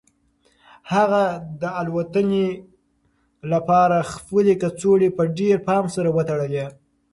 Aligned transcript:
هغه 0.93 1.23
د 1.61 1.63
الوتنې 1.81 2.47
لپاره 3.51 3.97
خپلې 4.13 4.53
کڅوړې 4.61 5.09
په 5.17 5.23
ډېر 5.37 5.57
پام 5.67 5.85
سره 5.95 6.09
وتړلې. 6.17 6.65